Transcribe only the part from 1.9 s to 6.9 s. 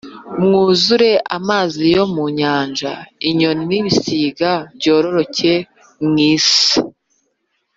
yo mu nyanja, inyoni n’ibisiga byororoke mu isi.”